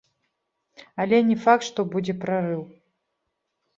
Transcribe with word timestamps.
Але 1.03 1.17
не 1.29 1.37
факт, 1.43 1.63
што 1.69 1.79
будзе 1.93 2.13
прарыў. 2.25 2.61